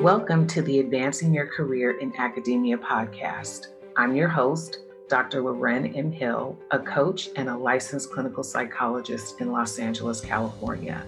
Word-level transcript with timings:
Welcome 0.00 0.46
to 0.46 0.62
the 0.62 0.78
Advancing 0.78 1.34
Your 1.34 1.48
Career 1.48 1.98
in 1.98 2.14
Academia 2.16 2.78
podcast. 2.78 3.70
I'm 3.96 4.14
your 4.14 4.28
host, 4.28 4.78
Dr. 5.08 5.42
Loren 5.42 5.92
M. 5.96 6.12
Hill, 6.12 6.56
a 6.70 6.78
coach 6.78 7.30
and 7.34 7.48
a 7.48 7.58
licensed 7.58 8.12
clinical 8.12 8.44
psychologist 8.44 9.40
in 9.40 9.50
Los 9.50 9.80
Angeles, 9.80 10.20
California. 10.20 11.04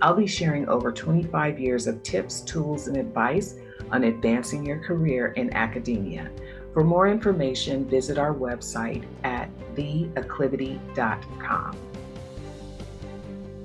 I'll 0.00 0.16
be 0.16 0.26
sharing 0.26 0.66
over 0.66 0.90
25 0.90 1.60
years 1.60 1.86
of 1.86 2.02
tips, 2.02 2.40
tools, 2.40 2.88
and 2.88 2.96
advice 2.96 3.56
on 3.92 4.04
advancing 4.04 4.64
your 4.64 4.78
career 4.78 5.32
in 5.32 5.52
academia. 5.52 6.30
For 6.72 6.82
more 6.82 7.06
information, 7.06 7.86
visit 7.86 8.16
our 8.16 8.34
website 8.34 9.04
at 9.24 9.50
theacclivity.com. 9.74 11.76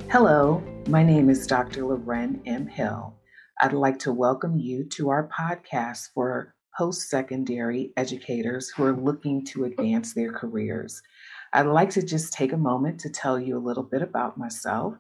Hello, 0.10 0.62
my 0.88 1.04
name 1.04 1.30
is 1.30 1.46
Dr. 1.46 1.86
Loren 1.86 2.42
M. 2.46 2.68
Hill. 2.68 3.14
I'd 3.62 3.74
like 3.74 4.00
to 4.00 4.12
welcome 4.12 4.58
you 4.58 4.84
to 4.90 5.10
our 5.10 5.30
podcast 5.30 6.10
for 6.14 6.56
post 6.78 7.10
secondary 7.10 7.94
educators 7.98 8.70
who 8.70 8.84
are 8.86 8.96
looking 8.96 9.46
to 9.46 9.66
advance 9.66 10.14
their 10.14 10.32
careers. 10.32 11.02
I'd 11.54 11.68
like 11.68 11.92
to 11.92 12.02
just 12.02 12.34
take 12.34 12.52
a 12.52 12.58
moment 12.58 13.00
to 13.02 13.10
tell 13.10 13.40
you 13.40 13.58
a 13.58 13.60
little 13.66 13.84
bit 13.84 14.02
about 14.02 14.38
myself. 14.38 14.96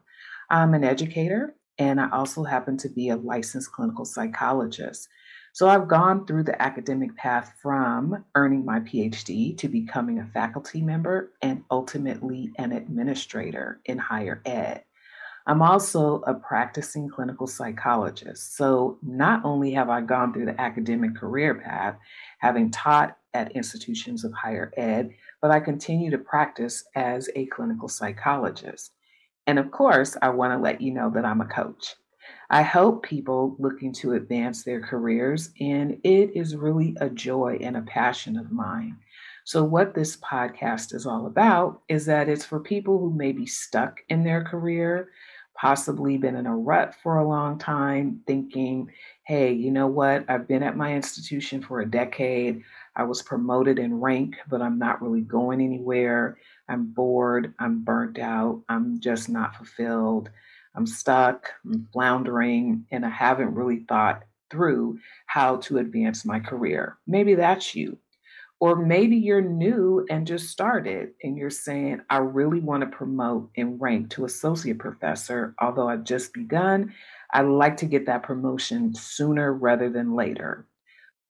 I'm 0.49 0.73
an 0.73 0.83
educator 0.83 1.55
and 1.77 1.99
I 1.99 2.09
also 2.11 2.43
happen 2.43 2.77
to 2.77 2.89
be 2.89 3.09
a 3.09 3.15
licensed 3.15 3.71
clinical 3.71 4.05
psychologist. 4.05 5.07
So 5.53 5.67
I've 5.67 5.87
gone 5.87 6.25
through 6.25 6.43
the 6.43 6.61
academic 6.61 7.15
path 7.17 7.55
from 7.61 8.23
earning 8.35 8.63
my 8.63 8.81
PhD 8.81 9.57
to 9.57 9.67
becoming 9.67 10.19
a 10.19 10.29
faculty 10.33 10.81
member 10.81 11.31
and 11.41 11.63
ultimately 11.71 12.51
an 12.57 12.71
administrator 12.71 13.81
in 13.85 13.97
higher 13.97 14.41
ed. 14.45 14.83
I'm 15.51 15.61
also 15.61 16.21
a 16.27 16.33
practicing 16.33 17.09
clinical 17.09 17.45
psychologist. 17.45 18.55
So 18.55 18.97
not 19.03 19.43
only 19.43 19.73
have 19.73 19.89
I 19.89 19.99
gone 19.99 20.31
through 20.31 20.45
the 20.45 20.61
academic 20.61 21.13
career 21.13 21.55
path, 21.55 21.97
having 22.39 22.71
taught 22.71 23.17
at 23.33 23.51
institutions 23.51 24.23
of 24.23 24.31
higher 24.31 24.71
ed, 24.77 25.11
but 25.41 25.51
I 25.51 25.59
continue 25.59 26.09
to 26.09 26.17
practice 26.17 26.85
as 26.95 27.29
a 27.35 27.47
clinical 27.47 27.89
psychologist. 27.89 28.93
And 29.45 29.59
of 29.59 29.71
course, 29.71 30.15
I 30.21 30.29
want 30.29 30.53
to 30.53 30.57
let 30.57 30.79
you 30.79 30.93
know 30.93 31.09
that 31.09 31.25
I'm 31.25 31.41
a 31.41 31.45
coach. 31.45 31.95
I 32.49 32.61
help 32.61 33.03
people 33.03 33.57
looking 33.59 33.91
to 33.95 34.13
advance 34.13 34.63
their 34.63 34.79
careers, 34.79 35.49
and 35.59 35.99
it 36.05 36.31
is 36.33 36.55
really 36.55 36.95
a 37.01 37.09
joy 37.09 37.57
and 37.59 37.75
a 37.75 37.81
passion 37.81 38.37
of 38.37 38.53
mine. 38.53 38.95
So, 39.43 39.65
what 39.65 39.95
this 39.95 40.15
podcast 40.15 40.93
is 40.93 41.05
all 41.05 41.25
about 41.25 41.81
is 41.89 42.05
that 42.05 42.29
it's 42.29 42.45
for 42.45 42.61
people 42.61 42.99
who 42.99 43.11
may 43.11 43.33
be 43.33 43.45
stuck 43.45 43.99
in 44.07 44.23
their 44.23 44.43
career, 44.43 45.09
possibly 45.61 46.17
been 46.17 46.35
in 46.35 46.47
a 46.47 46.57
rut 46.57 46.95
for 47.03 47.19
a 47.19 47.27
long 47.27 47.59
time, 47.59 48.19
thinking, 48.25 48.91
hey, 49.27 49.53
you 49.53 49.69
know 49.69 49.85
what? 49.85 50.25
I've 50.27 50.47
been 50.47 50.63
at 50.63 50.75
my 50.75 50.95
institution 50.95 51.61
for 51.61 51.81
a 51.81 51.89
decade. 51.89 52.63
I 52.95 53.03
was 53.03 53.21
promoted 53.21 53.77
in 53.77 54.01
rank, 54.01 54.37
but 54.49 54.59
I'm 54.59 54.79
not 54.79 55.03
really 55.03 55.21
going 55.21 55.61
anywhere. 55.61 56.39
I'm 56.67 56.91
bored. 56.91 57.53
I'm 57.59 57.83
burnt 57.83 58.17
out. 58.17 58.63
I'm 58.69 58.99
just 58.99 59.29
not 59.29 59.55
fulfilled. 59.55 60.31
I'm 60.73 60.87
stuck. 60.87 61.51
I'm 61.63 61.87
floundering, 61.93 62.87
and 62.89 63.05
I 63.05 63.09
haven't 63.09 63.53
really 63.53 63.85
thought 63.87 64.23
through 64.49 64.97
how 65.27 65.57
to 65.57 65.77
advance 65.77 66.25
my 66.25 66.39
career. 66.39 66.97
Maybe 67.05 67.35
that's 67.35 67.75
you. 67.75 67.99
Or 68.61 68.75
maybe 68.75 69.15
you're 69.15 69.41
new 69.41 70.05
and 70.07 70.27
just 70.27 70.49
started 70.49 71.13
and 71.23 71.35
you're 71.35 71.49
saying, 71.49 72.01
I 72.11 72.17
really 72.17 72.59
want 72.59 72.81
to 72.81 72.95
promote 72.95 73.49
and 73.57 73.81
rank 73.81 74.11
to 74.11 74.25
associate 74.25 74.77
professor, 74.77 75.55
although 75.59 75.89
I've 75.89 76.03
just 76.03 76.31
begun. 76.31 76.93
I'd 77.33 77.47
like 77.47 77.77
to 77.77 77.87
get 77.87 78.05
that 78.05 78.21
promotion 78.21 78.93
sooner 78.93 79.51
rather 79.51 79.89
than 79.89 80.15
later. 80.15 80.67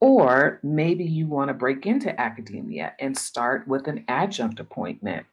Or 0.01 0.59
maybe 0.61 1.05
you 1.05 1.25
want 1.25 1.47
to 1.47 1.53
break 1.53 1.85
into 1.85 2.19
academia 2.19 2.93
and 2.99 3.17
start 3.17 3.65
with 3.65 3.87
an 3.87 4.03
adjunct 4.09 4.59
appointment. 4.59 5.25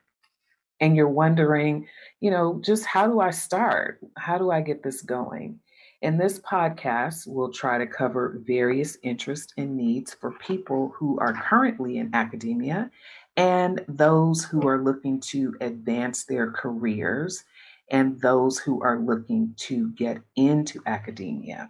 And 0.78 0.94
you're 0.94 1.08
wondering, 1.08 1.88
you 2.20 2.31
know, 2.31 2.60
just 2.64 2.87
how 2.87 3.08
do 3.08 3.19
I 3.19 3.32
start? 3.32 3.98
How 4.16 4.38
do 4.38 4.53
I 4.53 4.60
get 4.60 4.84
this 4.84 5.03
going? 5.03 5.58
In 6.00 6.16
this 6.16 6.38
podcast, 6.38 7.26
we'll 7.26 7.50
try 7.50 7.76
to 7.76 7.86
cover 7.86 8.38
various 8.47 8.97
interests 9.03 9.53
and 9.56 9.76
needs 9.76 10.14
for 10.14 10.31
people 10.31 10.94
who 10.97 11.19
are 11.19 11.32
currently 11.32 11.98
in 11.98 12.14
academia 12.14 12.88
and 13.36 13.84
those 13.88 14.44
who 14.44 14.69
are 14.69 14.81
looking 14.81 15.19
to 15.20 15.56
advance 15.60 16.25
their 16.25 16.53
careers 16.53 17.44
and 17.91 18.20
those 18.20 18.60
who 18.60 18.81
are 18.81 19.00
looking 19.00 19.54
to 19.56 19.91
get 19.91 20.19
into 20.37 20.81
academia. 20.87 21.69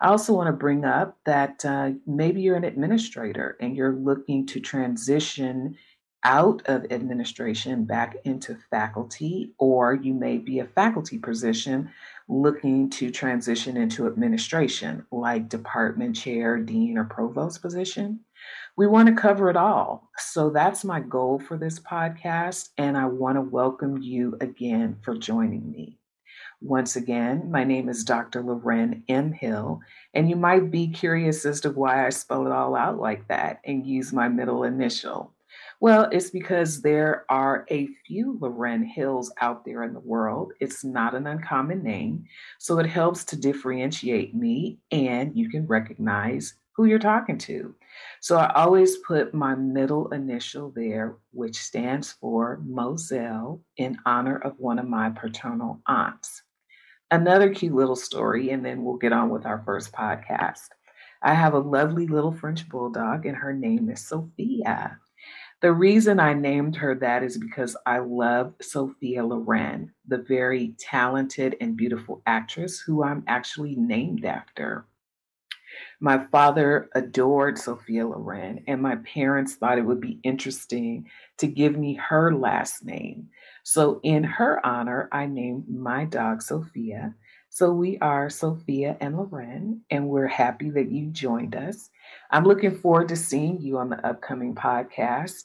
I 0.00 0.08
also 0.08 0.34
want 0.34 0.46
to 0.48 0.52
bring 0.52 0.84
up 0.84 1.18
that 1.24 1.64
uh, 1.64 1.92
maybe 2.06 2.42
you're 2.42 2.56
an 2.56 2.64
administrator 2.64 3.56
and 3.60 3.76
you're 3.76 3.96
looking 3.96 4.46
to 4.48 4.60
transition 4.60 5.76
out 6.24 6.62
of 6.66 6.90
administration 6.90 7.84
back 7.84 8.16
into 8.24 8.56
faculty, 8.70 9.52
or 9.58 9.94
you 9.94 10.14
may 10.14 10.38
be 10.38 10.58
a 10.58 10.66
faculty 10.66 11.18
position 11.18 11.90
looking 12.28 12.88
to 12.88 13.10
transition 13.10 13.76
into 13.76 14.06
administration, 14.06 15.04
like 15.12 15.48
department 15.48 16.16
chair, 16.16 16.58
dean, 16.58 16.96
or 16.96 17.04
provost 17.04 17.60
position. 17.60 18.20
We 18.76 18.86
want 18.86 19.08
to 19.08 19.14
cover 19.14 19.50
it 19.50 19.56
all. 19.56 20.10
So 20.16 20.50
that's 20.50 20.84
my 20.84 21.00
goal 21.00 21.38
for 21.38 21.58
this 21.58 21.78
podcast, 21.78 22.70
and 22.78 22.96
I 22.96 23.06
want 23.06 23.36
to 23.36 23.42
welcome 23.42 24.00
you 24.00 24.36
again 24.40 24.96
for 25.02 25.16
joining 25.16 25.70
me. 25.70 25.98
Once 26.62 26.96
again, 26.96 27.50
my 27.50 27.62
name 27.62 27.90
is 27.90 28.04
Dr. 28.04 28.42
Loren 28.42 29.04
M. 29.06 29.32
Hill, 29.32 29.80
and 30.14 30.30
you 30.30 30.36
might 30.36 30.70
be 30.70 30.88
curious 30.88 31.44
as 31.44 31.60
to 31.60 31.70
why 31.70 32.06
I 32.06 32.08
spell 32.08 32.46
it 32.46 32.52
all 32.52 32.74
out 32.74 32.98
like 32.98 33.28
that 33.28 33.60
and 33.64 33.86
use 33.86 34.14
my 34.14 34.28
middle 34.28 34.64
initial. 34.64 35.33
Well, 35.84 36.08
it's 36.12 36.30
because 36.30 36.80
there 36.80 37.26
are 37.28 37.66
a 37.70 37.88
few 38.06 38.38
Loren 38.40 38.82
Hills 38.82 39.30
out 39.42 39.66
there 39.66 39.82
in 39.82 39.92
the 39.92 40.00
world. 40.00 40.54
It's 40.58 40.82
not 40.82 41.14
an 41.14 41.26
uncommon 41.26 41.82
name. 41.82 42.24
So 42.58 42.78
it 42.78 42.86
helps 42.86 43.22
to 43.26 43.36
differentiate 43.36 44.34
me 44.34 44.78
and 44.90 45.36
you 45.36 45.50
can 45.50 45.66
recognize 45.66 46.54
who 46.74 46.86
you're 46.86 46.98
talking 46.98 47.36
to. 47.36 47.74
So 48.22 48.38
I 48.38 48.50
always 48.54 48.96
put 49.06 49.34
my 49.34 49.54
middle 49.56 50.08
initial 50.08 50.72
there, 50.74 51.18
which 51.32 51.58
stands 51.58 52.12
for 52.12 52.62
Moselle, 52.64 53.60
in 53.76 53.98
honor 54.06 54.38
of 54.38 54.58
one 54.58 54.78
of 54.78 54.88
my 54.88 55.10
paternal 55.10 55.82
aunts. 55.86 56.40
Another 57.10 57.52
cute 57.52 57.74
little 57.74 57.94
story, 57.94 58.48
and 58.48 58.64
then 58.64 58.84
we'll 58.84 58.96
get 58.96 59.12
on 59.12 59.28
with 59.28 59.44
our 59.44 59.62
first 59.66 59.92
podcast. 59.92 60.68
I 61.20 61.34
have 61.34 61.52
a 61.52 61.58
lovely 61.58 62.06
little 62.06 62.32
French 62.32 62.66
bulldog, 62.70 63.26
and 63.26 63.36
her 63.36 63.52
name 63.52 63.90
is 63.90 64.00
Sophia. 64.00 64.98
The 65.64 65.72
reason 65.72 66.20
I 66.20 66.34
named 66.34 66.76
her 66.76 66.94
that 66.96 67.22
is 67.22 67.38
because 67.38 67.74
I 67.86 67.96
love 68.00 68.52
Sophia 68.60 69.24
Loren, 69.24 69.94
the 70.06 70.18
very 70.18 70.74
talented 70.78 71.56
and 71.58 71.74
beautiful 71.74 72.20
actress 72.26 72.80
who 72.80 73.02
I'm 73.02 73.24
actually 73.28 73.74
named 73.74 74.26
after. 74.26 74.84
My 76.00 76.26
father 76.26 76.90
adored 76.94 77.56
Sophia 77.56 78.06
Loren, 78.06 78.62
and 78.66 78.82
my 78.82 78.96
parents 78.96 79.54
thought 79.54 79.78
it 79.78 79.86
would 79.86 80.02
be 80.02 80.20
interesting 80.22 81.08
to 81.38 81.46
give 81.46 81.78
me 81.78 81.94
her 81.94 82.34
last 82.34 82.84
name. 82.84 83.30
So, 83.62 84.00
in 84.02 84.22
her 84.22 84.64
honor, 84.66 85.08
I 85.12 85.24
named 85.24 85.64
my 85.66 86.04
dog 86.04 86.42
Sophia. 86.42 87.14
So, 87.48 87.72
we 87.72 87.96
are 88.00 88.28
Sophia 88.28 88.98
and 89.00 89.16
Loren, 89.16 89.80
and 89.90 90.10
we're 90.10 90.26
happy 90.26 90.68
that 90.68 90.90
you 90.90 91.06
joined 91.06 91.56
us. 91.56 91.88
I'm 92.30 92.44
looking 92.44 92.76
forward 92.76 93.08
to 93.08 93.16
seeing 93.16 93.62
you 93.62 93.78
on 93.78 93.88
the 93.88 94.06
upcoming 94.06 94.54
podcast. 94.54 95.44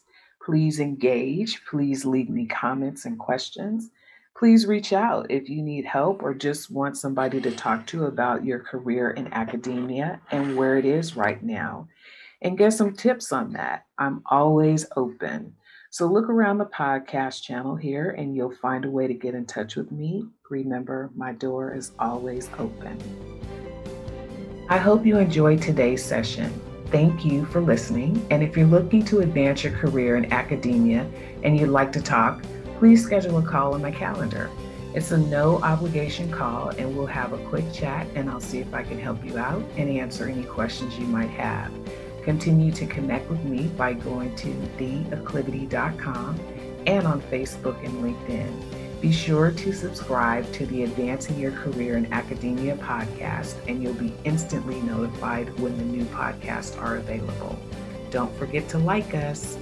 Please 0.49 0.79
engage. 0.79 1.63
Please 1.65 2.05
leave 2.05 2.27
me 2.27 2.47
comments 2.47 3.05
and 3.05 3.19
questions. 3.19 3.91
Please 4.35 4.65
reach 4.65 4.93
out 4.93 5.29
if 5.29 5.47
you 5.47 5.61
need 5.61 5.85
help 5.85 6.23
or 6.23 6.33
just 6.33 6.71
want 6.71 6.97
somebody 6.97 7.39
to 7.39 7.51
talk 7.51 7.85
to 7.85 8.05
about 8.05 8.43
your 8.43 8.57
career 8.57 9.11
in 9.11 9.31
academia 9.31 10.19
and 10.31 10.57
where 10.57 10.79
it 10.79 10.85
is 10.85 11.15
right 11.15 11.43
now 11.43 11.87
and 12.41 12.57
get 12.57 12.73
some 12.73 12.93
tips 12.93 13.31
on 13.31 13.53
that. 13.53 13.85
I'm 13.99 14.23
always 14.25 14.87
open. 14.95 15.53
So 15.91 16.07
look 16.07 16.27
around 16.27 16.57
the 16.57 16.65
podcast 16.65 17.43
channel 17.43 17.75
here 17.75 18.09
and 18.09 18.35
you'll 18.35 18.55
find 18.55 18.85
a 18.85 18.89
way 18.89 19.05
to 19.05 19.13
get 19.13 19.35
in 19.35 19.45
touch 19.45 19.75
with 19.75 19.91
me. 19.91 20.25
Remember, 20.49 21.11
my 21.15 21.31
door 21.31 21.75
is 21.75 21.91
always 21.99 22.49
open. 22.57 22.97
I 24.67 24.79
hope 24.79 25.05
you 25.05 25.19
enjoyed 25.19 25.61
today's 25.61 26.03
session. 26.03 26.51
Thank 26.91 27.23
you 27.23 27.45
for 27.45 27.61
listening. 27.61 28.25
And 28.31 28.41
if 28.41 28.57
you're 28.57 28.65
looking 28.65 29.05
to 29.05 29.19
advance 29.19 29.63
your 29.63 29.73
career 29.73 30.15
in 30.15 30.31
academia 30.33 31.07
and 31.43 31.57
you'd 31.57 31.69
like 31.69 31.91
to 31.93 32.01
talk, 32.01 32.41
please 32.79 33.03
schedule 33.03 33.37
a 33.37 33.43
call 33.43 33.75
on 33.75 33.81
my 33.81 33.91
calendar. 33.91 34.49
It's 34.95 35.11
a 35.11 35.17
no 35.17 35.61
obligation 35.61 36.31
call, 36.31 36.69
and 36.69 36.97
we'll 36.97 37.05
have 37.05 37.31
a 37.31 37.37
quick 37.49 37.71
chat, 37.71 38.07
and 38.15 38.27
I'll 38.27 38.41
see 38.41 38.57
if 38.57 38.73
I 38.73 38.81
can 38.81 38.97
help 38.97 39.23
you 39.23 39.37
out 39.37 39.63
and 39.77 39.87
answer 39.87 40.27
any 40.27 40.43
questions 40.43 40.97
you 40.97 41.05
might 41.05 41.29
have. 41.29 41.71
Continue 42.23 42.71
to 42.71 42.87
connect 42.87 43.29
with 43.29 43.43
me 43.43 43.67
by 43.67 43.93
going 43.93 44.35
to 44.37 44.47
theacclivity.com 44.79 46.39
and 46.87 47.05
on 47.05 47.21
Facebook 47.21 47.85
and 47.85 48.03
LinkedIn. 48.03 48.68
Be 49.01 49.13
sure 49.13 49.51
to 49.51 49.71
subscribe 49.71 50.51
to 50.51 50.65
the 50.65 50.83
Advancing 50.83 51.39
Your 51.39 51.53
Career 51.53 51.95
in 51.95 52.11
Academia 52.11 52.75
podcast, 52.75 53.55
and 53.65 53.81
you'll 53.81 53.93
be 53.93 54.13
instantly 54.25 54.81
notified 54.81 55.57
when 55.57 55.77
the 55.77 55.85
new 55.85 56.03
podcasts 56.05 56.77
are 56.77 56.97
available. 56.97 57.57
Don't 58.11 58.35
forget 58.37 58.67
to 58.69 58.77
like 58.77 59.15
us. 59.15 59.57